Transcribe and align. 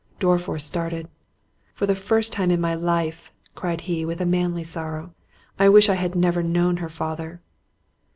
Dorriforth 0.19 0.63
started. 0.63 1.09
"For 1.75 1.85
the 1.85 1.93
first 1.93 2.33
time 2.33 2.49
of 2.49 2.59
my 2.59 2.73
life," 2.73 3.31
cried 3.53 3.81
he 3.81 4.03
with 4.03 4.19
a 4.19 4.25
manly 4.25 4.63
sorrow, 4.63 5.13
"I 5.59 5.69
wish 5.69 5.89
I 5.89 5.93
had 5.93 6.15
never 6.15 6.41
known 6.41 6.77
her 6.77 6.89
father." 6.89 7.39